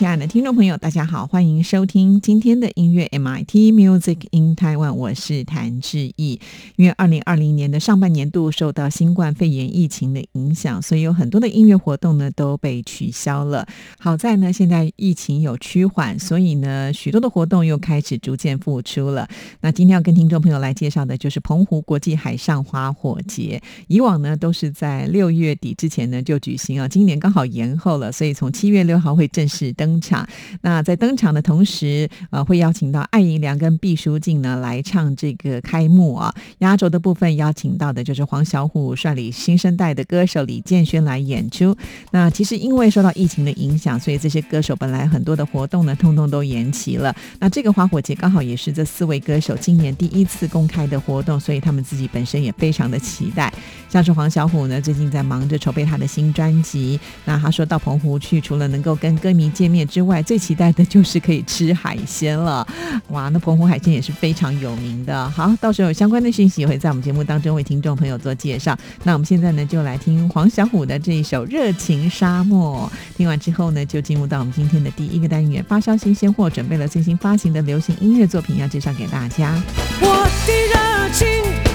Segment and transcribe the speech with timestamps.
[0.00, 6.40] 亲爱的听众朋友，大家好，欢迎收听今天的音乐 MIT Music in Taiwan，我是谭志毅。
[6.76, 13.68] 因为二零二零年的上半年度受到新冠肺炎疫情的影响，所以有很多的音乐活动呢都被取消了。
[13.98, 19.28] 好在呢，现在疫情有趋缓，所以呢，许多的活动又开始逐渐复出了。
[19.60, 23.60] 那今天要跟听众朋友来介绍的就是澎湖国际海上花火节。
[23.86, 29.89] 以往呢都是在六月底之前呢就举行啊，今年刚好延后了，所以从七月六号会正式登。
[29.90, 30.24] 登场，
[30.60, 36.32] 那在登场的同时，呃，会邀请到艾怡良跟毕书尽呢来唱这个开幕啊。
[36.58, 41.76] 压轴的部分邀请到的就是黄小琥率领新生代的歌手李建轩来演出。
[42.12, 47.12] 那其实因为受到疫情的影响，所以这些歌手本来很多的活动呢，通通都延期了。
[47.40, 53.52] 那这个花火节刚好也是这四位歌手今年第一次公开的活动，所以他们自己本身也非常的期待。
[53.88, 57.00] 像是黄小琥呢，最近在忙着筹备他的新专辑。
[57.24, 59.79] 那他说到澎湖去，除了能够跟歌迷见面。
[59.86, 62.66] 之外，最期待的就是可以吃海鲜了。
[63.08, 65.28] 哇，那澎湖海鲜也是非常有名的。
[65.30, 68.76] 好，到时候有相关的讯息也会在我们节目当中为听众朋友做介绍。
[69.04, 72.90] 那我们现在呢，就来听黄小琥的这一首《热情沙漠》。
[73.16, 79.60] 听完之后呢，就进入到我们今天的第一个单元——发烧新鲜货，准备了最新发行的流行音乐作品要介绍给大家。
[80.00, 81.26] 我的热情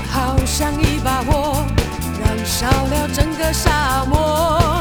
[0.09, 1.63] 好像一把火，
[2.19, 4.74] 燃烧了整个沙漠。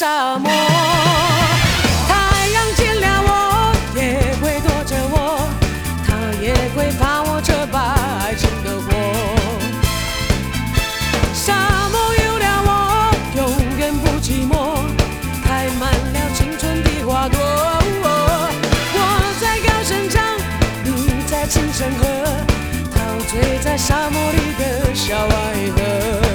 [0.00, 0.50] 沙漠，
[2.08, 3.30] 太阳见了我
[3.94, 4.00] 也
[4.40, 5.44] 会躲着我，
[6.06, 6.08] 他
[6.40, 7.92] 也会怕我这把
[8.24, 8.88] 爱情的火。
[11.34, 11.52] 沙
[11.92, 13.44] 漠有了我，永
[13.76, 14.80] 远不寂寞，
[15.44, 17.38] 开满了青春的花朵。
[18.94, 18.98] 我
[19.38, 20.24] 在高声唱，
[20.82, 22.06] 你在轻声和，
[22.96, 26.29] 陶醉在沙漠里的小爱河。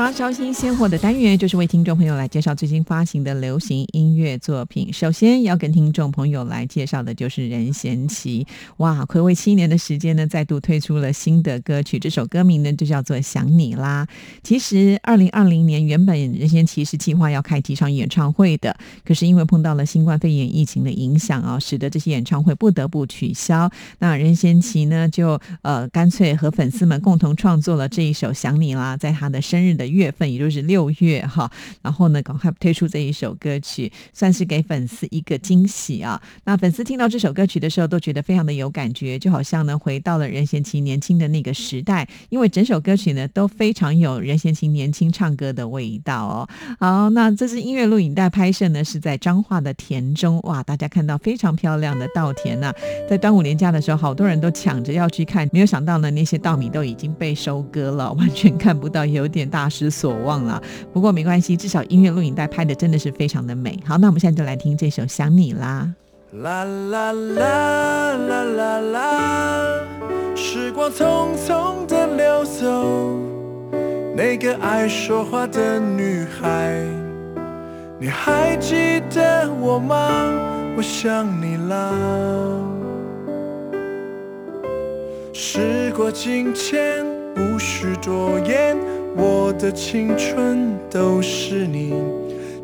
[0.00, 4.90] 发烧新鲜货的单元，就是为听众朋友来介绍最新发行的流行音乐作品。
[4.90, 8.46] 首先要跟听众朋友来介绍的就是任贤齐。
[8.78, 11.98] 哇，暌违七年的时间呢，再度推出了新的歌曲。
[11.98, 14.06] 这首歌名呢，就叫做《想你啦》。
[14.42, 18.74] 其实，二零二零年原本任贤齐是计划要开几场演唱会的，
[19.04, 23.70] 可是因为碰到了新冠肺炎疫情的影响啊，使得这些演唱会不得不取消。
[23.98, 31.50] 那任贤齐呢，就呃干脆和粉丝们共同创作了这一首《想你啦》，在他的生日的月份，也就是六月哈，
[31.82, 36.20] 然后呢，赶快推出这一首歌曲，算是给粉丝一个惊喜啊。
[36.44, 46.48] 那粉丝听到这首歌曲的时候，都觉得非常的有感觉，就好像呢回到了任贤齐年轻的那个时代，因为整首歌曲呢都非常有任贤齐年轻唱歌的味道哦。
[46.78, 52.72] 好，那这支音乐录影带拍摄呢是在彰化的田中，哇，大家看到非常漂亮的稻田呐，
[53.08, 60.60] 在端午年假的时候，好多人都抢着要去看，没有想到呢那些稻米都已经被收割了，完全看不到，有点大失所望了。
[60.92, 63.78] 不过没关系，至少音乐录影带拍的真的是非常的美。
[63.86, 65.88] 好，那我们现在就来听这首《想你啦》。
[66.42, 69.80] 啦啦啦啦啦啦，
[70.36, 73.18] 时光匆匆的流走，
[74.14, 76.84] 那个爱说话的女孩，
[77.98, 79.96] 你还记得我吗？
[80.76, 81.92] 我想你啦。
[85.32, 88.76] 时过境迁，不许多言，
[89.16, 91.94] 我的青春都是你。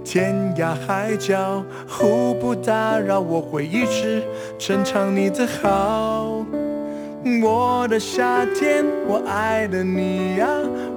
[0.04, 4.22] 天涯海角互不打扰，我会一直
[4.56, 6.44] 珍藏你的好。
[7.43, 10.46] 我的夏天，我爱的你呀，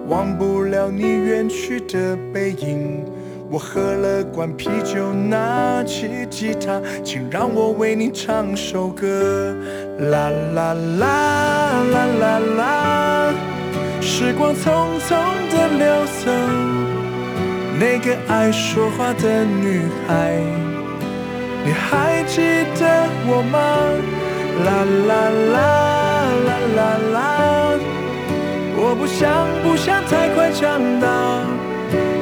[0.08, 3.04] 忘不了你远去的背影。
[3.52, 9.56] 我喝了罐啤酒，拿起吉他，请让我为你唱首歌。
[9.98, 12.79] 啦啦啦啦啦啦，
[14.12, 14.66] 时光匆
[15.08, 15.10] 匆
[15.52, 15.86] 的流
[16.18, 16.32] 走。
[17.80, 20.34] 那个爱说话的女孩，
[21.64, 22.42] 你还记
[22.80, 23.56] 得我吗？
[24.66, 24.70] 啦
[25.08, 25.12] 啦
[25.54, 25.58] 啦
[26.48, 26.80] 啦啦
[27.14, 27.18] 啦，
[28.76, 31.06] 我不想不想太快长大，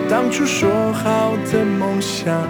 [0.10, 2.46] 当初说好的梦想，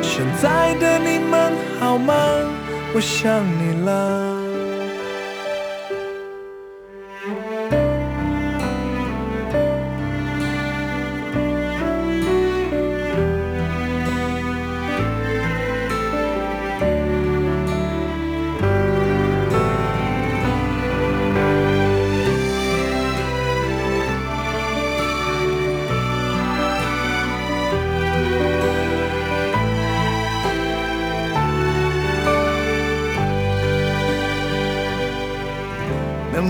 [0.00, 2.14] 现在的你们好吗？
[2.94, 4.35] 我想你了。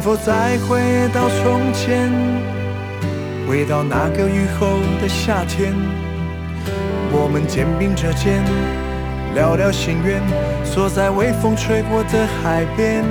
[0.07, 0.79] 否再回
[1.13, 2.13] 到从前，
[3.49, 5.75] 回到那个雨后的夏天？
[7.11, 8.41] 我们肩并着肩，
[9.35, 10.23] 聊聊心愿，
[10.63, 13.03] 坐在微风吹过的海边，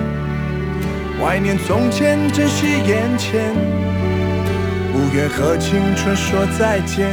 [1.19, 3.53] 怀念从前，珍惜眼前，
[4.93, 7.09] 不愿和青春说再见。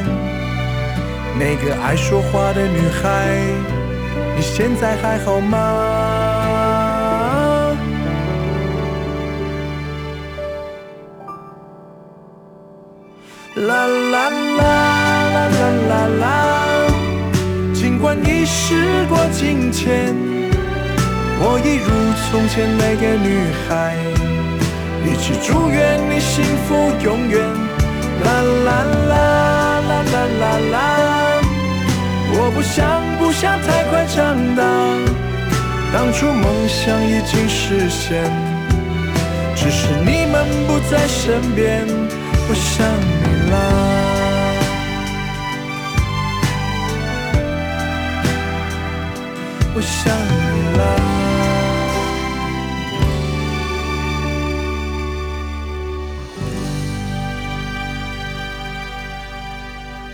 [1.40, 3.34] 那个爱说话的女孩，
[4.36, 6.01] 你现在还好吗？
[18.72, 20.14] 时过境迁，
[21.38, 21.88] 我一如
[22.30, 23.28] 从前那个女
[23.68, 23.94] 孩，
[25.04, 27.36] 一起祝愿你幸福永远。
[28.24, 28.26] 啦
[28.64, 28.68] 啦
[29.10, 29.14] 啦
[29.88, 30.76] 啦啦啦啦，
[32.32, 32.78] 我不想
[33.18, 34.16] 不想太快长
[34.56, 34.62] 大，
[35.92, 38.24] 当初梦想已经实现，
[39.54, 41.84] 只是你们不在身边，
[42.48, 42.86] 我想
[43.20, 43.91] 你啦。
[49.82, 51.21] 想你了。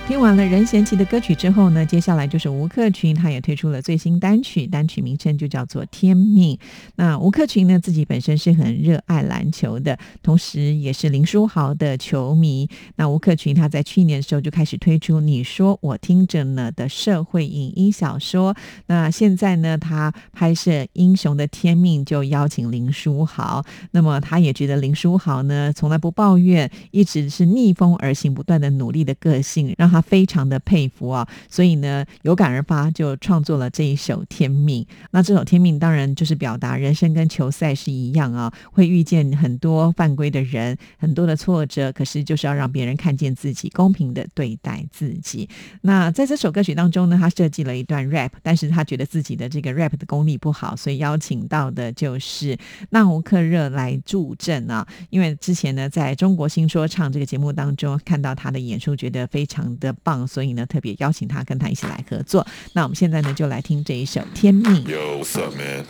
[0.09, 6.57] 听完了任贤齐的歌曲之后呢，接下来就是吴克群，他也推出了最新单曲，单曲名称就叫做《天命》。
[6.97, 12.67] 那吴克群呢，自己本身是很热爱篮球的，同时也是林书豪的球迷。
[12.97, 18.57] 那吴克群他在去年的时候就开始推出《你说我听着呢》的社会影音小说。
[18.87, 23.62] 那现在呢，他拍摄《英雄的天命》就邀请林书豪。
[23.91, 29.98] 那么他也觉得林书豪呢，从来不抱怨，一直是逆风而行，不断的努力的个性，让他。
[30.00, 34.85] 非常的佩服啊，所以呢有感而发，就创作了这一首《天命》。
[35.11, 45.49] 那这首《天命》当然就是表达人生跟球赛是一样啊，会遇见很多犯规的人，很多的挫折，可是就是要让别人看见自己，公平的对待自己。
[45.83, 52.57] 那在这首歌曲当中呢，他设计了一段 rap，但是他觉得自己的这个 rap 的功力不好，所以邀请到的就是
[52.90, 54.87] 纳乌克热来助阵啊。
[55.11, 62.47] 因为之前呢，在中国新说唱这个节目当中看到他的演出，觉得非常的棒，所以呢特别邀请他跟他一起来合作。
[62.73, 64.85] 那我们现在呢就来听这一首《天命》。
[64.87, 65.85] Yo, what's up, man?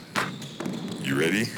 [1.05, 1.49] You ready?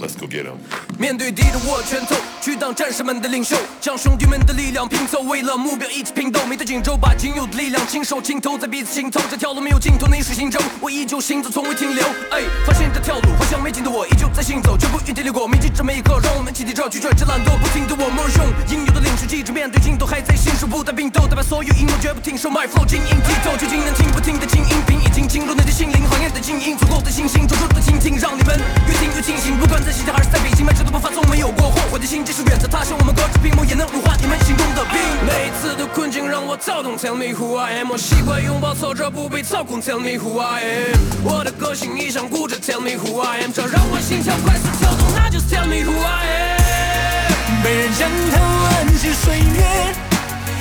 [0.00, 0.56] Let's go get him.
[0.98, 6.40] 面对敌人握拳头，去当战士们的领袖，将兄弟们的力量拼凑，为了目标一起拼斗。
[6.46, 9.20] 没在荆州，把仅有的力量亲手浸透在彼此心头。
[9.30, 12.02] 这条路没有尽头，逆水行舟，我依旧行走，从未停留。
[12.30, 15.46] 哎，发现这条路，回想没尽的我，依旧在行走，绝不原地留过。
[15.46, 22.48] 铭记这每一刻，让我们齐地这拒绝这懒惰，不停的我们用应有的领袖气质，面对尽头还在信守，不带并斗，代表所有阴谋，绝不停手。
[22.48, 29.56] My flow 晶莹剔透，究竟能听不听得进音频，已经进入你的心灵，行业的精英，足够的信心，专注的倾听，让你们越听越清醒。
[29.58, 35.00] 不管在西天还是在北京，满纸的步伐从没有过后悔的心，即使远在他乡，我们隔着屏幕也能融化你们心中的冰。
[35.26, 45.92] 每一次的困境让我躁动，Tell me who I am，我习惯拥抱挫折，不被操控，Tell me who I am，我的个性一向固执，Tell me who I am，这让我心跳快速跳动，那就是 Tell me who
[45.98, 47.62] I am。
[47.62, 49.94] 被人将头安进睡眠，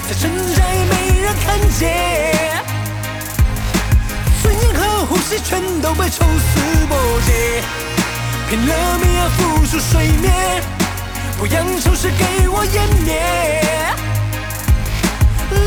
[0.08, 2.64] 在深宅没人看见，
[4.42, 6.60] 尊严和呼吸全都被抽丝
[6.90, 6.96] 剥
[7.26, 7.64] 茧，
[8.50, 10.64] 拼了命要浮出水面，
[11.38, 13.62] 不让丑事给我湮灭，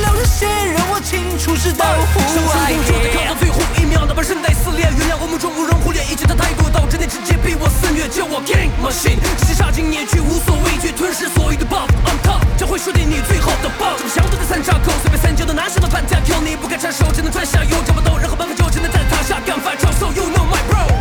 [0.03, 1.87] 流着血让我清楚知道
[2.35, 3.39] 向 I 生就得扛到。
[3.39, 13.95] 最后一秒，哪怕韧带撕裂，原谅我们中无人忽略一切的太过，导致你直接逼我肆虐，叫我 King Machine，直接杀进灭去，无所畏惧，吞噬所有的 buff on top，将会输给你最后的 buff。
[13.95, 19.87] 这么相对的三岔口，随便三九的男生们反 tap，你不敢插手，只能穿下油，找不到任何办法，就只能在塔下干饭超。
[19.95, 20.92] So you know my bro，where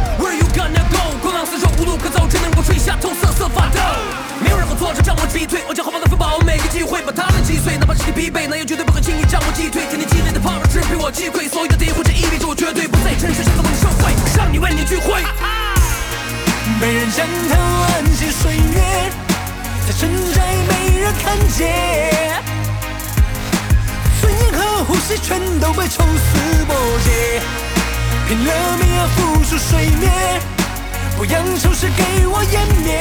[1.52, 3.80] 四周，无路可走，只能够吹下头瑟瑟发抖。
[4.40, 9.84] 没有任何挫折将我击退，我将后方的风暴，每个机会把他们击碎，哪怕身体疲惫，那也绝对不会轻易将我击退。
[9.92, 15.28] 天地积累的 power 只被我击溃，所有的诋毁，这意味着我绝对不再沉睡，下次我们社会，让你为你聚会。
[16.80, 19.12] 被人将头安进睡眠，
[19.84, 20.40] 在深宅
[20.72, 22.40] 没人看见，
[24.24, 26.72] 尊严和呼吸全都被抽丝剥
[27.04, 27.44] 茧，
[28.30, 30.40] 拼了命要复出水面，
[31.22, 32.98] 不让丑事给我湮灭，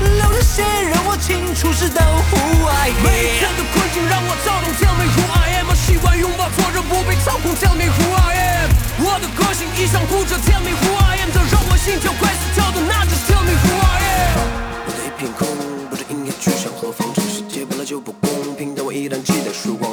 [0.00, 2.00] 流着血让我清楚知道
[2.32, 3.52] who I 每一 am 天。
[3.52, 8.72] 的困境让我躁动，Tell me who I am，习惯拥抱挫折，不被操控，Tell me who I am，
[9.04, 14.48] 我的个性一向固执，Tell me who I am，这让我心跳快速跳动，那就是 Tell me who I am。
[14.88, 15.44] 我的一片空，
[15.90, 19.91] 不知应该去向何方，这世界本来就不公平，但我依然期待曙光。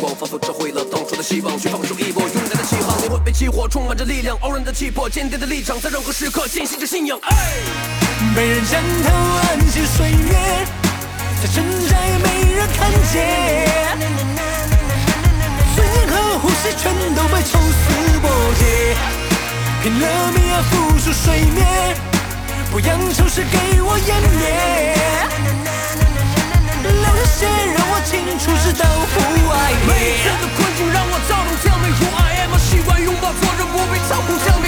[0.00, 7.18] 光，仿佛找回了当初的希望，去放手一搏，勇敢的起航，灵魂被激活，充满着力量，傲人的气魄，坚定的立场，在任何时刻坚信着信仰。
[7.22, 7.36] 哎。
[8.34, 10.66] 被人将头安进睡眠，
[11.42, 13.96] 在深宅没人看见，
[15.74, 17.84] 尊严和呼吸全都被抽丝
[18.22, 18.24] 剥
[18.58, 18.96] 茧，
[19.82, 21.60] 拼了命要浮出水面，
[22.70, 24.42] 不让丑事给我湮灭，
[27.26, 30.30] 先让我清楚知道 who I 每一次。
[30.40, 34.60] 的困境让我躁动，Tell me who I am，习惯拥抱挫折，不被操控像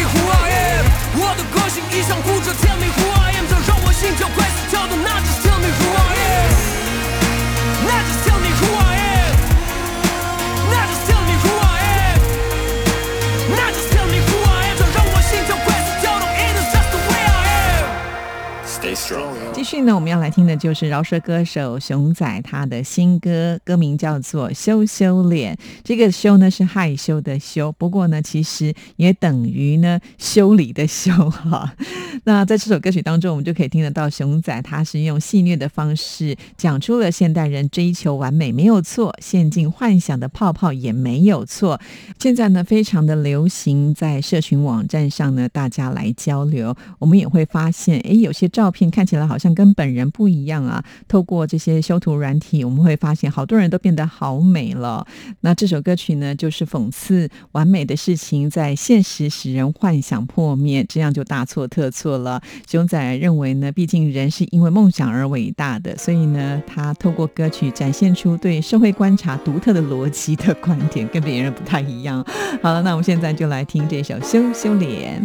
[19.78, 25.54] 续呢，我们要来听的就是饶舌歌手熊仔他的新歌，歌名叫做《羞羞脸》。
[25.84, 31.72] 这个“羞”呢是害羞的“羞”，不过呢，其实也等于呢修理的“修”哈。
[32.24, 41.80] 那在这首歌曲当中，我们就可以听得到熊仔他是用戏谑的方式讲出了现代人追求完美没有错，陷进幻想的泡泡也没有错。
[42.18, 46.74] 现在呢，非常的流行在社群网站上呢，大家来交流。
[46.98, 50.84] 我们也会发现，诶，有些照片看起来好像跟本人不一样啊。
[51.06, 55.06] 透过这些修图软体，我们会发现好多人都变得好美了。
[55.40, 62.40] 那这首歌曲呢，就是讽刺完美的事情在现实使人幻想破灭，这样就大错特错了。
[62.66, 72.24] 熊仔认为呢，毕竟人是因为梦想而伟大的，所以呢，他透过歌曲展现出对社会观察独特的逻辑的观点，跟别人不太一样。
[72.62, 75.22] 好了，那我们现在就来听这首《羞羞脸》。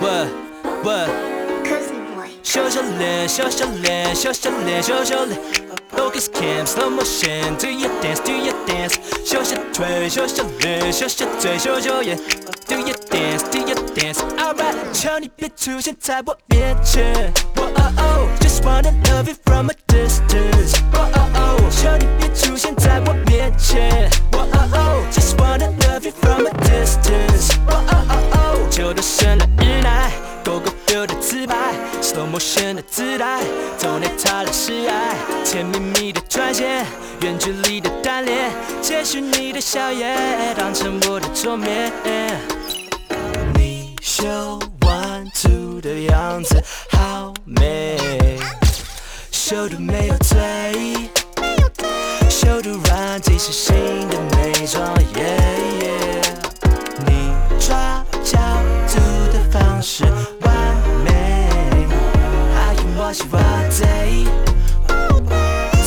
[0.00, 0.08] 喂
[0.84, 1.37] 喂。
[2.43, 5.39] 羞羞脸，羞羞脸，羞羞脸，羞羞脸。
[5.95, 8.95] Focus cam, slow motion, do your dance, do your dance。
[9.23, 12.17] 羞羞腿，羞羞脸，羞羞嘴，羞羞眼。
[12.67, 14.19] Do your dance, do your dance.
[14.37, 17.31] Alright，求你别出现在我面前。
[17.57, 20.79] Oh oh oh, just wanna love it from a distance.
[20.93, 24.06] Oh oh oh，求你别出现在我面前。
[32.48, 33.42] 身的自带，
[33.76, 35.14] 走内他的示爱，
[35.44, 36.82] 甜蜜蜜的转线，
[37.20, 38.50] 远距离的单恋，
[38.80, 40.16] 接续你的笑颜，
[40.56, 41.92] 当成我的桌面。
[43.52, 44.26] 你秀
[44.80, 46.56] one two 的样子
[46.90, 47.98] 好美，
[49.30, 51.10] 秀的没有罪，
[52.30, 53.76] 秀的软即是新
[63.79, 64.25] day？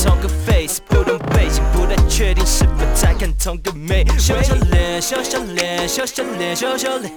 [0.03, 4.05] 同个 face 不同背景，不太确定是否在看同个美。
[4.19, 7.13] 羞羞脸，羞羞脸，羞羞脸，羞羞脸。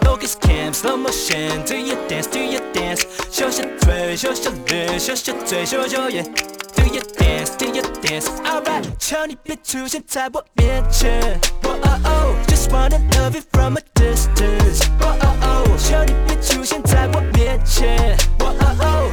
[0.00, 3.02] Focus cam, slow motion, do your dance, do your dance。
[3.30, 6.24] 羞羞腿，羞羞脸，羞羞嘴，羞羞眼。
[6.74, 8.26] Do your dance, do your dance.
[8.44, 11.38] Alright，求你别出现在我面前。
[11.64, 14.80] Oh oh oh, just wanna love it from a distance.
[15.00, 18.16] Oh oh oh，求你别出现在我面前。
[18.38, 19.03] Oh oh oh,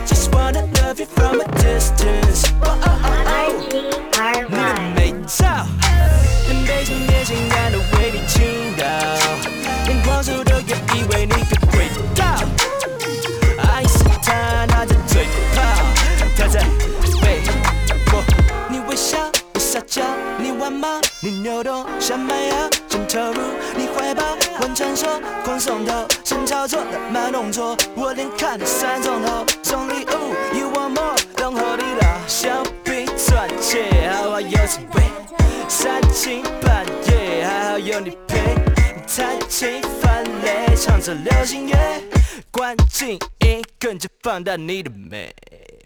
[44.32, 45.30] 放大你的美。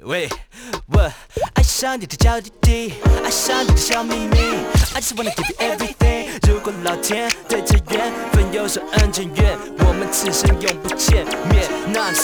[0.02, 0.28] 喂，
[0.92, 1.00] 我
[1.54, 4.38] 爱上你的娇滴滴，爱上你的小秘密
[4.94, 6.28] ，I just wanna give you everything。
[6.48, 11.68] 如果老天对着缘分有所恩情愿，我们此生永不见面。
[11.92, 12.18] 那你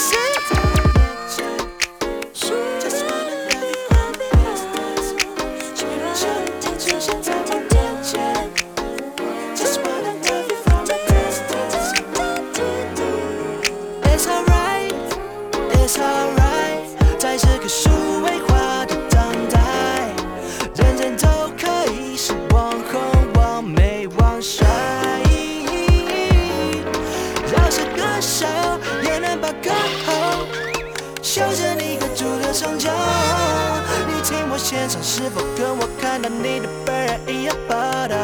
[34.72, 38.16] 听我现场，是否跟我看到你的本人一样发达？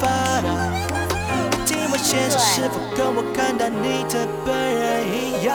[0.00, 0.48] 发达。
[1.66, 5.54] 听我现场，是否跟我看到你的本人一样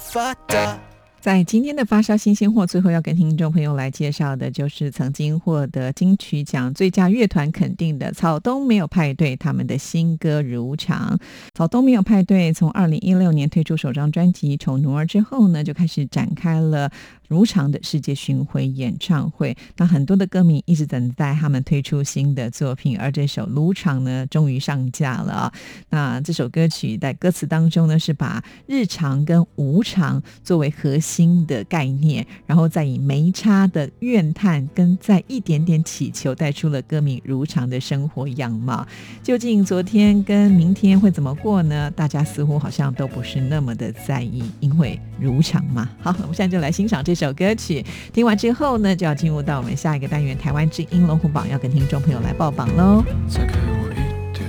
[0.00, 0.80] 发达？
[1.20, 11.16] 在今天的发烧新鲜货，最后要跟听众朋友来介绍的，就是曾经获得金曲奖最佳乐团肯定的草东没有派对，他们的新歌《如常》。
[11.54, 16.90] 草东没有派对从二零一六年推出首张专辑《丑奴儿》之后呢，就开始展开了
[17.28, 19.56] 如常的世界巡回演唱会。
[19.76, 25.52] 那很多的歌迷一直等待他们推出新的作品，而这首《如常》呢，终于上架了。
[25.90, 38.86] 那这首歌曲在歌词当中呢，是把日常跟无常作为核心的概念，然后再以没差的怨叹跟再一点点祈求，带出了歌迷如常的生活样貌。
[39.22, 41.90] 究竟昨天跟明天会怎么过呢？
[41.90, 45.88] 大家似乎好像都不是那么的在意，因为如常嘛。
[46.00, 47.84] 好，我们现在就来欣赏这首歌曲。
[48.12, 53.02] 听完之后呢，就要进入到我们下一个单元——台湾之音龙虎榜，要跟听众朋友来报榜喽。
[53.28, 53.96] 再给我一
[54.32, 54.46] 点，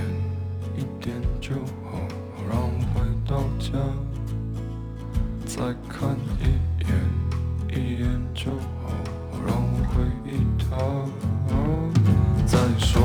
[0.76, 1.50] 一点就
[1.84, 1.98] 好，
[2.36, 3.72] 好让我回到家。
[5.44, 5.56] 再
[5.88, 6.44] 看一
[6.86, 6.90] 眼，
[7.68, 8.88] 一眼就好
[9.32, 10.68] 好，让我回忆他。
[12.46, 12.99] 再说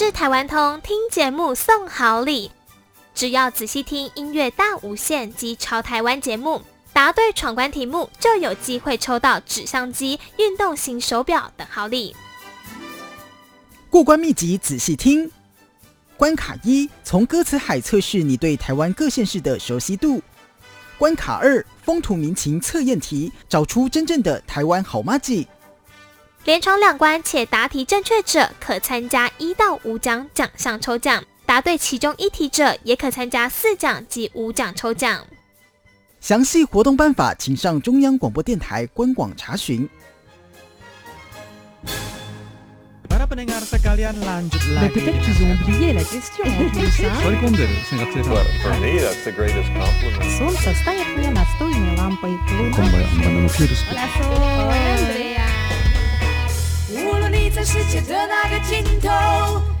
[0.00, 0.80] 是台湾通？
[0.80, 2.52] 听节目送好礼，
[3.16, 12.14] 只要仔细听音乐大无限及潮台湾节目，答对闯关题目就有机会抽到纸相机、运动型手表等好礼。
[13.90, 15.28] 过关秘籍仔细听。
[16.16, 20.22] 关卡一：从歌词海测试你对台湾各县市的熟悉度。
[20.96, 25.48] 关卡二：风土民情测验题，找出真正的台湾好妈记。
[26.47, 35.25] 连闯两关且答题正确者，可参加一到五奖奖项抽奖；答对其中一题者，也可参加四奖及五奖抽奖。
[36.19, 39.87] 详细活动办法，请上中央广播电台官网查询。
[43.09, 45.63] Para pendengar sekalian lanjut Mais lagi peut-être dengan qu'ils ont tema.
[45.63, 47.13] oublié la question en plus, hein
[48.63, 50.27] For me, that's the greatest compliment.
[50.37, 52.31] Солнце стоит мне настольной лампой.
[52.57, 52.83] Луна
[54.19, 54.51] 无论
[55.15, 55.26] 你
[57.58, 59.10] 在世界的那个尽头，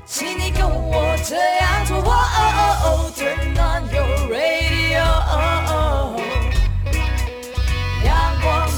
[0.04, 1.98] 请你跟我这样做。
[1.98, 4.98] 哦哦哦，Turn on your radio，
[8.04, 8.68] 阳光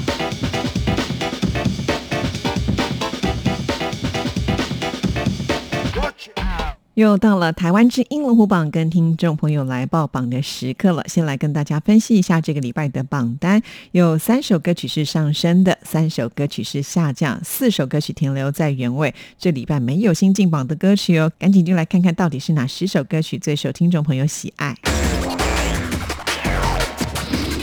[6.95, 11.01] 又到了台湾之音龙虎榜跟听众朋友来报榜的时刻了。
[11.07, 19.13] 先来跟大家分析一下这个礼拜的榜单，有三首歌曲是上升的，三首歌曲是下降，四首歌曲停留在原位。
[19.37, 24.75] 这礼拜没有新进榜的歌曲哦，赶紧就来看看到底是哪十首歌曲最受听众朋友喜爱。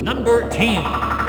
[0.03, 1.28] Number Ten。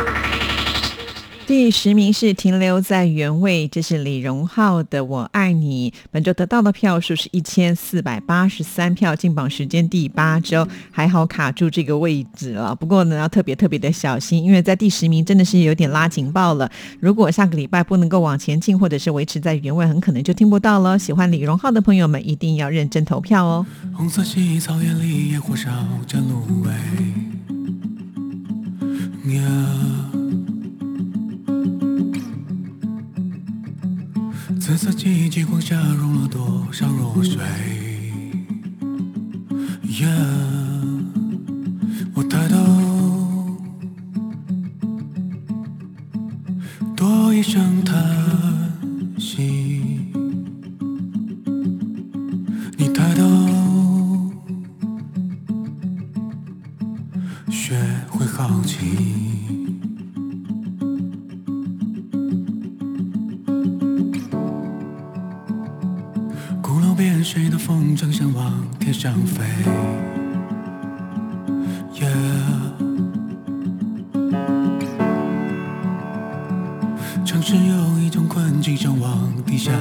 [1.50, 5.90] 第十名是停留在原位，这是李荣浩的《我爱你》。
[6.12, 12.76] 本周得到的票数是一千四百八十三票，进榜时间第八周，还好卡住这个位置了。
[12.76, 16.70] 不过呢，要特别特别的小心，因为在第十名真的是有点拉警报了。
[17.00, 21.00] 如果下个礼拜不能够往前进，或者是维持在原位，很可能就听不到了。
[21.00, 23.66] 喜欢李荣浩的朋友们一定要认真投票哦。
[23.96, 25.72] 红色系草原里野火烧
[26.06, 26.70] 着芦苇。
[34.70, 37.42] 紫色记忆激光下融了多少弱水？
[40.00, 40.08] 呀，
[42.14, 42.56] 我抬头，
[46.96, 48.00] 多一声叹
[49.18, 50.06] 息。
[52.78, 54.32] 你抬头，
[57.50, 57.76] 学
[58.08, 58.86] 会好奇。
[67.70, 69.44] 风筝想往天上飞
[71.94, 72.10] ？Yeah，
[77.24, 79.72] 城市有一种困境想往地下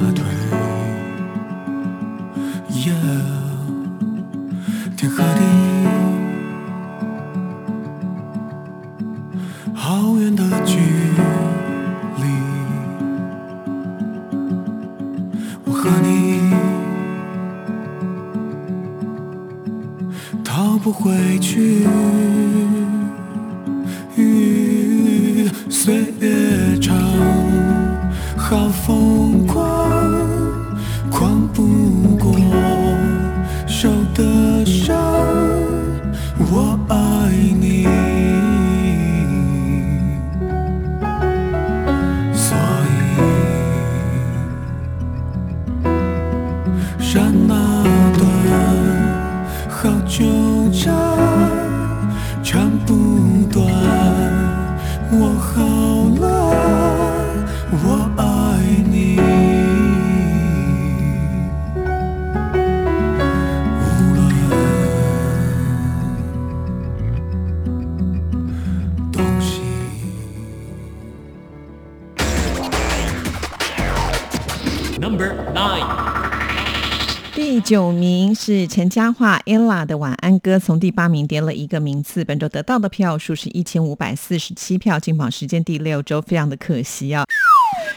[77.69, 82.25] 九名是陈嘉桦 ella 的晚安歌，从第八名跌了一个名次。
[82.25, 87.27] 本周得到的票数是一千五百四十七票，进榜时间第六周，非常的可惜啊。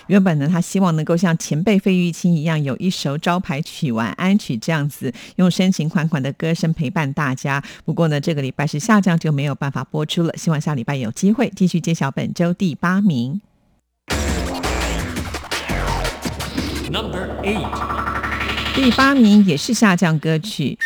[0.08, 7.64] 原本呢，他希望能够像前辈费玉清一样，有一首招牌曲《晚安曲》这样子，用深情款款的歌声陪伴大家。
[7.86, 10.36] 不过呢，这个礼拜是下降，就没有办法播出了。
[10.36, 13.40] 希望下礼拜有机会继续揭晓本周第八名。
[16.92, 18.11] Number eight，
[18.74, 20.78] 第八名也是下降歌曲，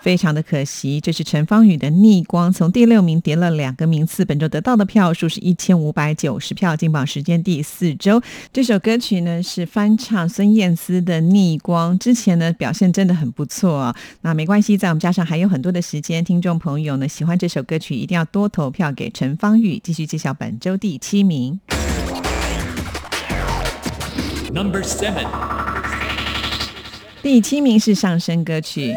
[0.00, 1.00] 非常的可惜。
[1.00, 4.24] 这是陈芳宇的《逆光》，从第六名跌了两个名次。
[4.24, 8.22] 本周得到的票数是一千五百九十票，进榜时间第四周。
[8.52, 13.94] 这首歌曲呢是翻唱孙燕姿的《逆光》，之前呢表现真的很不错。
[14.20, 21.58] 那没关系，在我们加上还有很多的时间，听众朋友呢喜欢这首歌曲，一定要多投票给陈芳宇，继续揭晓本周第七名。
[24.54, 25.26] Number seven，
[27.26, 28.94] 第七名是上升歌曲。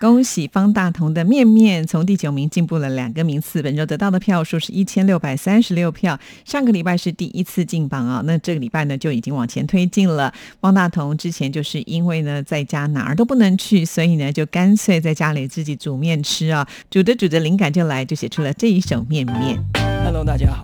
[0.00, 6.16] 恭喜方大同的《面面》从第九名进步了两个名次，本周得到的票数是一千六百三十六票。
[6.44, 10.32] 上个礼拜是第一次进榜啊，那这个礼拜呢就已经往前推进了。
[10.60, 19.58] 方大同之前就是因为呢在家哪儿都不能去，所以呢就干脆在家里自己煮面吃啊，煮着煮着灵感就来，就写出了这一首《面面》。
[20.04, 20.62] Hello，大家好，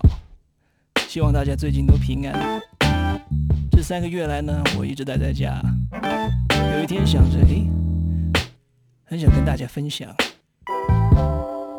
[1.09, 2.61] 希望大家最近都平安。
[3.81, 5.59] 这三个月来呢，我一直待在家。
[6.75, 7.67] 有一天想着，诶，
[9.03, 10.07] 很想跟大家分享。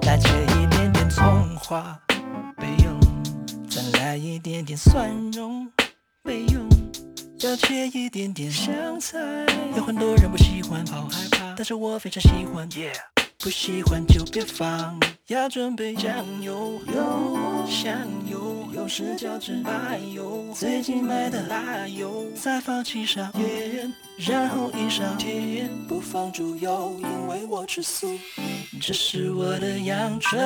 [0.05, 1.97] 来切一点点葱花
[2.57, 2.99] 备用，
[3.71, 5.71] 再来一点点蒜蓉
[6.25, 6.67] 备用，
[7.38, 9.21] 要切一点点香菜。
[9.77, 12.69] 有很多人不喜欢，好害怕，但是我非常喜欢。
[12.69, 13.12] Yeah。
[13.42, 17.92] 不喜欢就别放，要准备酱油、油、香
[18.31, 28.16] 油，有时叫芝麻油，最近买的辣油，再放几勺盐，然后一勺甜，不放猪油，因为我吃素。
[28.81, 30.40] 这是我的阳春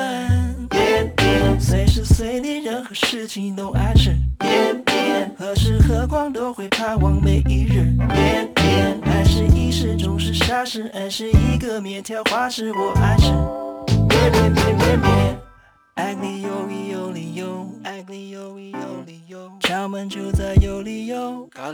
[0.71, 4.09] 面面，随时随地任何事情都爱吃。
[4.39, 7.83] 面面，何时何况都会盼望每一日。
[8.09, 13.29] 面面，爱是一时总是傻事，爱是一个面条花式，我爱吃
[14.09, 15.39] 面面面面面。
[15.93, 21.47] 爱你有理有理由，爱你有理有理由，敲门就在有理由。
[21.53, 21.71] 看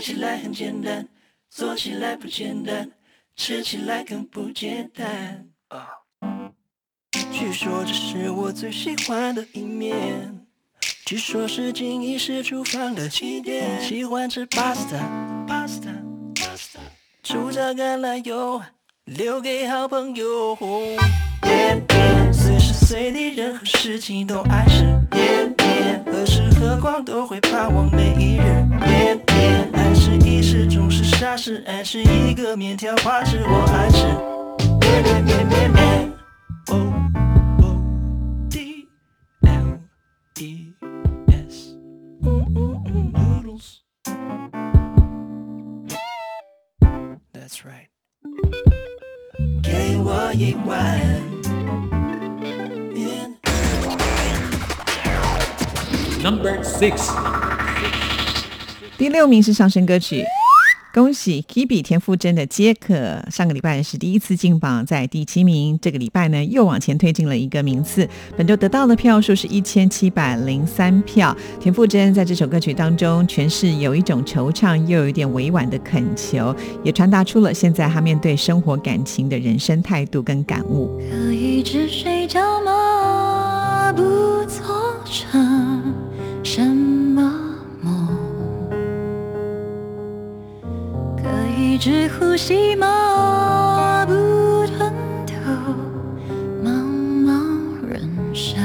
[0.00, 1.06] 起来很简单，
[1.48, 2.90] 做起来不简单，
[3.36, 5.46] 吃起来更不简单。
[7.30, 10.44] 据说这是我最喜欢的一面，
[11.06, 13.80] 据说是经一式厨房的起点。
[13.80, 15.96] 喜欢吃 pasta pasta
[17.28, 18.58] 主炸橄榄油
[19.04, 20.56] 留给好朋友。
[21.42, 28.40] 面面，随时随地任何事情都爱吃面面，何时何况都会盼望每一日
[28.80, 29.70] 面面。
[29.74, 34.06] 爱是一时总是傻事，爱是一个面条花式，我爱吃
[34.80, 36.12] 面面面面面。
[36.70, 36.76] O
[37.60, 37.76] O
[38.48, 38.88] D
[39.42, 39.78] L
[40.40, 40.72] E
[41.26, 41.76] S，
[47.58, 47.88] That's right。
[49.62, 51.00] 给我一碗
[52.92, 53.36] 面。
[56.22, 57.12] Number six，
[58.96, 60.24] 第六名是上升歌曲。
[60.94, 62.94] 恭喜 Kibi 田馥甄的《皆可》，
[63.30, 65.78] 上个礼拜是第一次进榜，在第七名。
[65.82, 68.08] 这个礼拜呢，又往前推进了一个名次。
[68.38, 71.36] 本周得到的票数是一千七百零三票。
[71.60, 80.98] 田馥甄在这首歌曲当中诠释有一种惆怅，又有一点委婉的恳求，也传达出了现在他面对生活感情的人生态度跟感悟。
[81.10, 82.77] 可以只睡觉吗？
[91.80, 94.12] 只呼吸，马不
[94.66, 94.92] 断
[95.24, 95.34] 头，
[96.64, 96.68] 茫
[97.24, 98.02] 茫人
[98.34, 98.60] 山，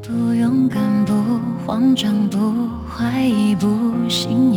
[0.00, 1.12] 不勇敢，不
[1.66, 3.68] 慌张，不怀疑，不
[4.08, 4.49] 心。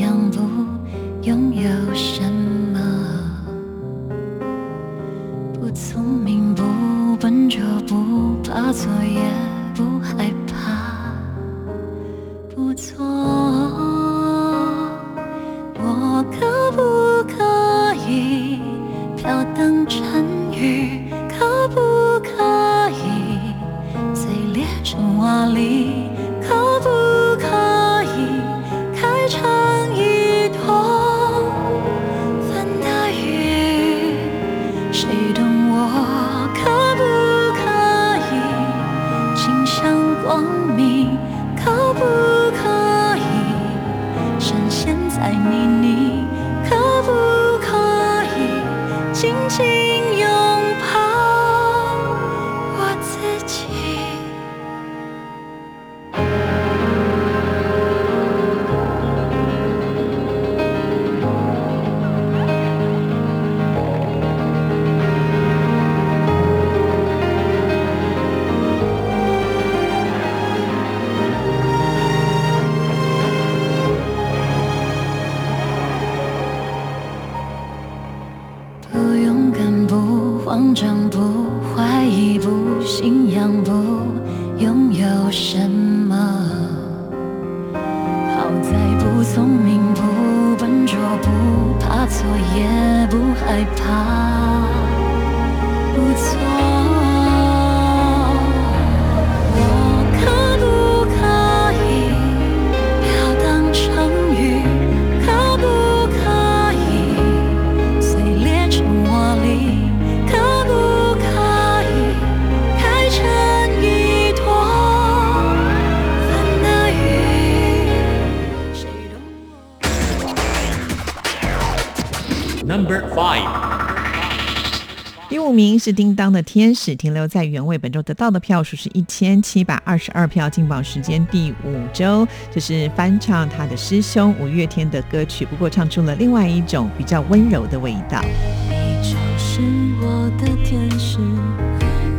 [125.83, 132.25] 是叮当的天使停留在原位本周得到的票数是一千七百二十二票进榜时间第五周。
[132.49, 138.21] 这是翻唱他的师兄五月天的歌曲不过唱出了另外一种比较温柔的味道。
[138.69, 139.59] 你就是
[140.01, 141.17] 我的天使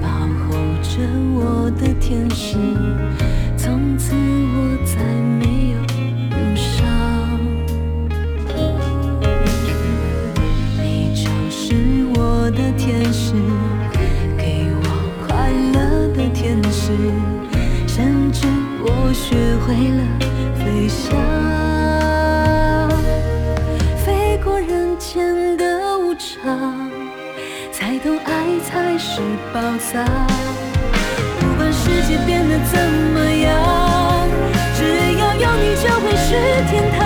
[0.03, 0.11] 保
[0.45, 1.01] 护着
[1.33, 2.59] 我的天使
[3.57, 5.03] 从此我再
[5.39, 5.81] 没有
[6.37, 7.41] 忧伤。
[10.83, 13.33] 你就是我的天使
[28.99, 29.21] 是
[29.53, 30.05] 宝藏。
[31.41, 32.81] 不管世界变得怎
[33.13, 34.29] 么样
[34.77, 34.83] 只
[35.19, 36.31] 要有你就会是
[36.71, 37.04] 天堂。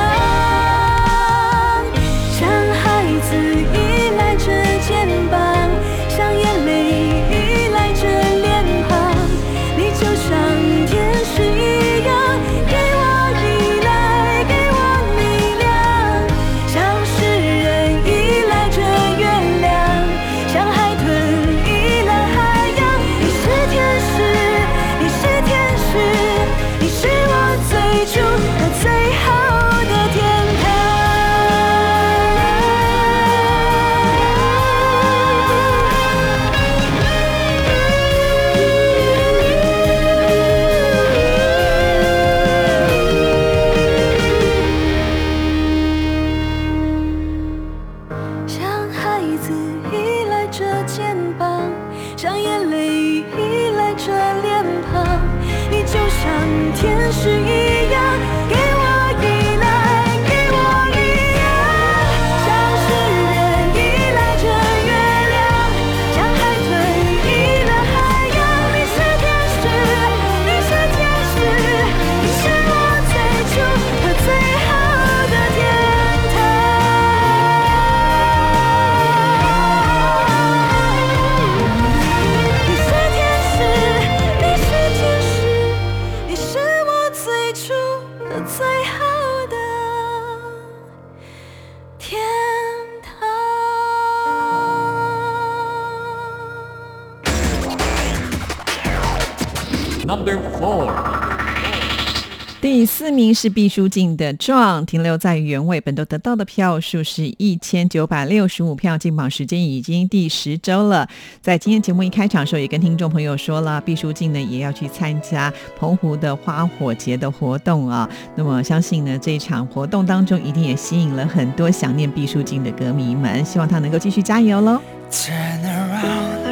[103.34, 111.08] 是毕书尽的《壮》，停留在原位，本周得到的票数是一千九百六十五票，进榜时间已经第十周了。
[111.40, 118.08] 在今天节目一开场的时候，也跟听众朋友说了，毕书尽呢也要去参加澎湖的花火节的活动啊。
[118.34, 124.80] 那么相信呢，这一场活动当中一定也吸引了很多想念毕书尽的歌迷们，希望他能够继续加油喽。
[125.10, 126.48] Turn around，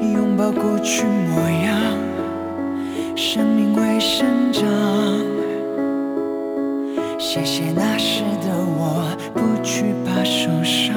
[0.00, 1.79] 拥抱过去模样，
[3.22, 4.64] 生命会生长。
[7.18, 10.96] 谢谢那时的我，不惧怕受伤。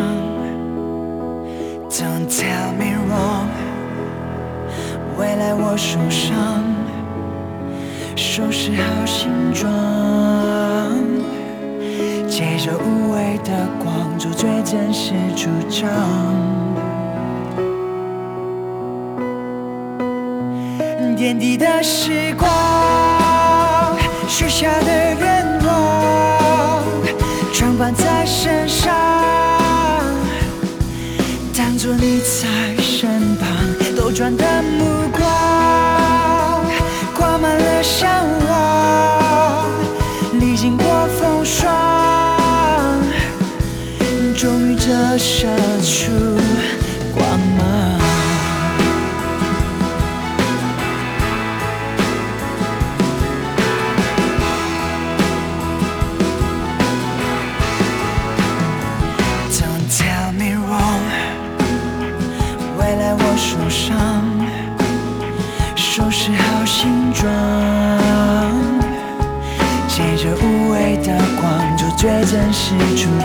[1.89, 3.49] Don't tell me wrong，
[5.19, 6.63] 未来我手上
[8.15, 9.69] 收拾好行装，
[12.29, 16.62] 借着无畏的光，做最真实主张。
[21.23, 22.49] 点滴的时光，
[24.27, 26.83] 许下的愿望，
[27.53, 28.93] 装扮在身上，
[31.55, 33.47] 当作你在身旁，
[33.95, 36.65] 兜转的目光，
[37.15, 38.09] 挂满了向
[38.49, 39.69] 往，
[40.41, 40.85] 历经过
[41.17, 43.01] 风霜，
[44.37, 45.47] 终于折射
[45.83, 46.11] 出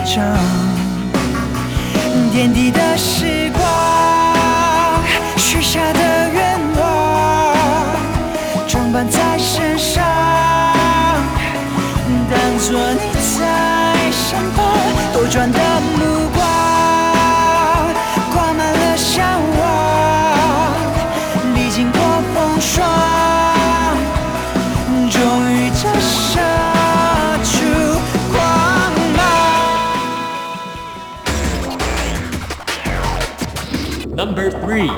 [0.09, 0.39] 主张。
[2.33, 3.28] 点滴的时
[34.29, 34.91] Number three，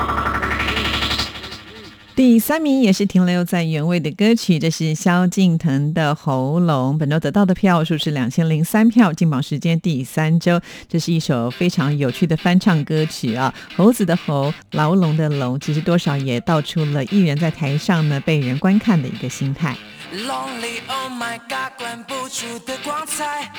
[2.17, 10.59] 第三名也是停留在原位的歌曲，这是萧敬腾的《喉咙》，本周得到的票数是两千零三票，进榜时间第三周。
[10.89, 19.77] 这是一首非常有趣的翻唱歌曲啊，猴子的猴，牢笼的笼，其实多少也道出了艺人在台上呢被人观看的一个心态。
[20.13, 23.49] Lonely, oh my god，关不住的光彩。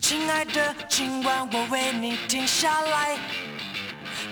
[0.00, 3.16] 亲爱的，今晚我为你停下来。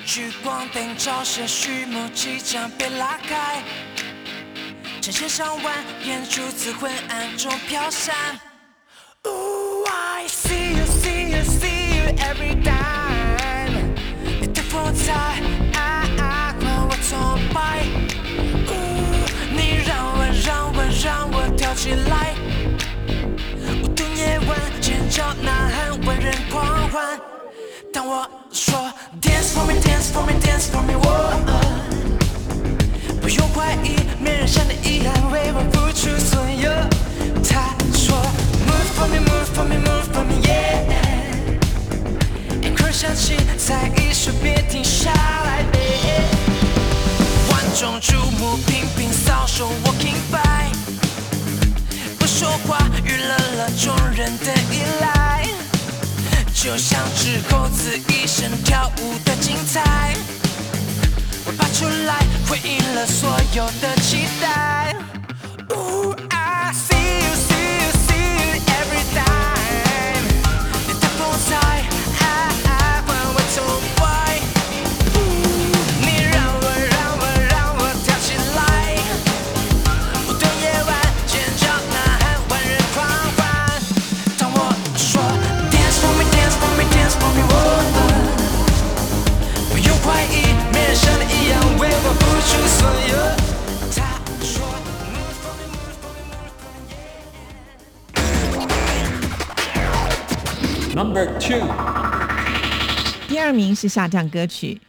[0.05, 3.63] 聚光灯照射序幕即将被拉开，
[5.01, 8.15] 成千上万眼珠子昏暗中飘散。
[9.25, 13.95] Ooh, I see you, see you, see you every time。
[14.41, 15.41] 你的风采，
[15.75, 17.85] 啊啊，让我崇拜。
[18.69, 22.35] Oh 你让我让我让我跳起来。
[23.83, 27.32] 舞动夜晚，尖叫呐喊，万人狂欢。
[27.93, 28.75] 当我说
[29.21, 31.05] Dance for me, dance for me, dance for me，我
[33.21, 36.71] 不用怀疑，没人像你一样为我付出所有。
[37.45, 38.17] 他说
[38.67, 40.89] Move for me, move for me, move for me, yeah。
[42.63, 46.25] 音乐响起，再一首别停下来，yeah。
[47.51, 50.73] 万众瞩目，频频扫手，Walking by，
[52.19, 55.52] 不说话，娱乐了众人的依赖。
[56.63, 60.15] 就像只猴子一生跳舞的精彩，
[61.45, 65.12] 我拔出来回应了所有的期待。
[101.03, 101.59] Number two，
[103.27, 104.81] 第二名是下降歌曲。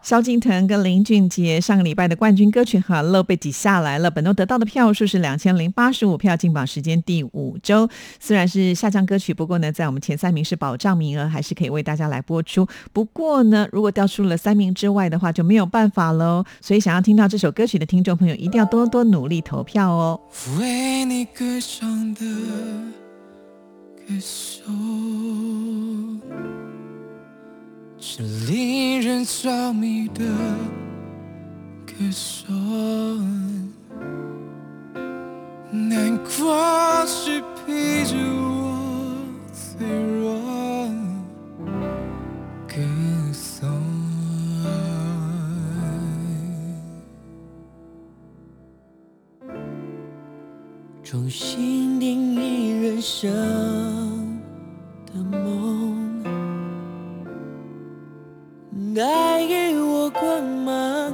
[0.00, 7.88] 萧敬腾跟林俊杰上个礼拜的冠军歌曲《Hello》被挤下来了，本周得到的票数是两千零八十五票，进榜时间第五周。
[8.20, 12.64] 虽然是下降歌曲，不过呢，在我们前三名是保障名额，还是可以为大家来播出。
[12.92, 16.44] 不过呢，如果掉出了三名之外的话，就没有办法喽。
[16.60, 20.20] 所以想要听到这首歌曲的听众朋友，一定要多多努力投票哦。
[20.60, 22.20] 为你歌唱的
[27.98, 30.24] 是令人着迷的
[31.84, 32.54] 歌颂。
[35.72, 39.16] 难过是陪着我
[39.52, 40.55] 脆弱
[51.08, 53.30] 重新定义人生
[55.06, 56.24] 的梦，
[58.92, 61.05] 带给我光芒。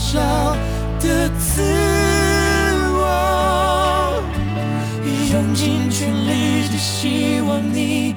[0.00, 0.18] 少
[0.98, 1.62] 的自
[2.94, 4.22] 我，
[5.30, 8.16] 用尽全力，只希望你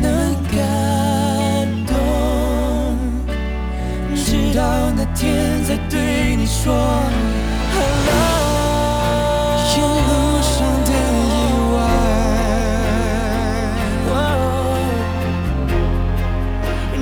[0.00, 0.56] 能感
[1.86, 1.92] 动。
[4.14, 4.62] 直到
[4.96, 6.72] 那天再对你说
[7.74, 8.14] Hello。
[9.76, 10.10] 沿路
[10.40, 10.54] 上
[10.86, 10.90] 的
[11.28, 11.30] 意
[11.74, 11.76] 外，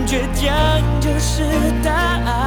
[0.07, 0.43] 倔强
[1.01, 1.31] 就是
[1.85, 2.42] 答案。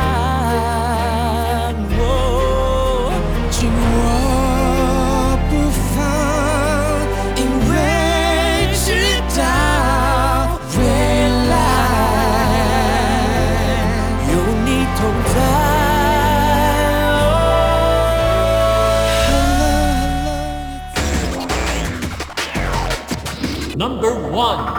[24.35, 24.74] One，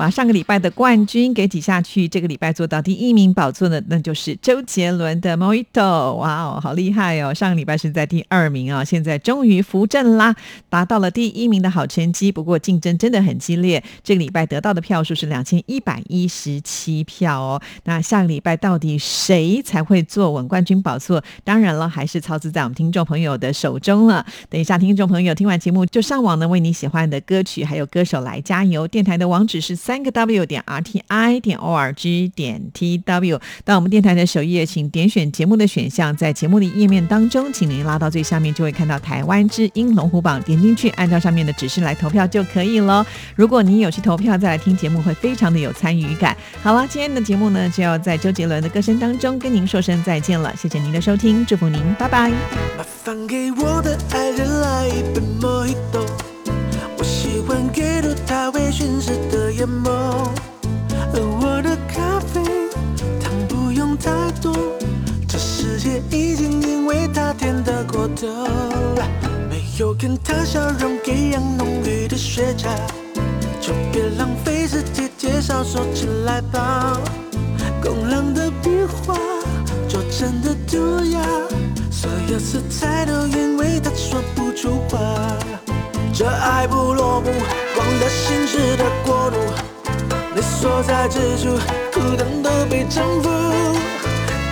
[0.00, 5.64] 把上个礼拜的冠军给挤下去，这个礼拜做到第一名宝座的，那就是周杰伦的《Mojito》。
[6.14, 7.34] 哇哦，好厉害哦！
[7.34, 10.34] 上个礼拜是在第二名啊、现在终于扶正啦，
[10.70, 12.32] 达到了第一名的好成绩。
[12.32, 17.60] 不过竞争真的很激烈，这个礼拜得到的票数是两千一百一十七票哦。
[17.84, 21.22] 那下个礼拜到底谁才会坐稳冠军宝座？
[21.44, 24.24] 当然了，还是操之在我们听众朋友的手中了。
[24.48, 28.88] 等一下，听众朋友听完节目就上网呢，为你喜欢的歌曲还有歌手来加油。
[28.88, 33.40] 电台的网址是三个 W 点 R T I 点 O R G 点 T W。
[33.64, 43.04] 到我们电台的首页，请点选节目的选项，在节目的页面当中，请您拉到最下面，就会看到台湾之音龙虎榜，点进去，按照上面的指示来投票就可以了。
[43.34, 46.36] 如果你有去投票再来听节目，会非常的有参与感。
[46.62, 52.30] 好了，今天的节目呢，就要在周杰伦的歌声当中跟您说声再见了，谢谢您的收听，祝福您，拜拜。
[56.96, 57.99] 我喜欢给
[58.50, 59.90] 入它微醺时的眼眸，
[61.14, 62.42] 而我的咖啡
[63.20, 64.52] 糖不用太多，
[65.28, 68.26] 这世界已经因为它甜得过头，
[69.48, 72.68] 没有跟它笑容一样浓郁的雪茄，
[73.60, 77.00] 就别浪费时间介绍，收起来吧。
[77.82, 79.14] 工冷的笔画，
[79.88, 81.20] 拙真的涂鸦，
[81.90, 84.98] 所有色彩都因为他说不出话。
[86.12, 87.30] 这爱不落幕，
[87.74, 89.36] 光的心事的国度，
[90.34, 91.58] 你所在之处，
[91.92, 93.30] 孤单都被征服。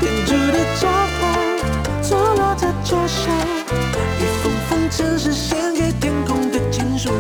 [0.00, 0.88] 编织的招
[1.20, 3.30] 牌，坐落在桌上，
[4.18, 7.10] 一封封城市献给天空的情书。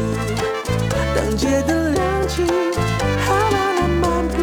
[1.14, 4.34] 当街灯亮起，哈啦啦漫步。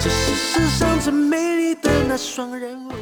[0.00, 2.92] 这是世上最美丽的那双人舞